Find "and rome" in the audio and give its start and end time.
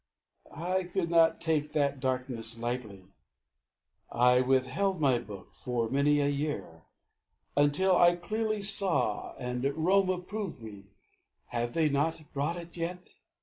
9.37-10.09